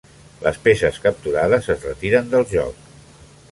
[0.45, 2.91] Les peces capturades es retiren del joc.